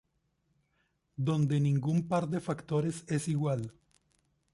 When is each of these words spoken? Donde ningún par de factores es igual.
Donde 1.15 1.59
ningún 1.59 2.07
par 2.07 2.27
de 2.27 2.39
factores 2.39 3.03
es 3.07 3.27
igual. 3.27 3.71